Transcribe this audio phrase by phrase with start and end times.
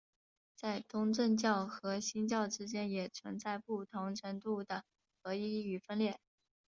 [0.55, 4.83] 在东正教和新教之间也存在不同程度的
[5.21, 6.19] 合一与分裂。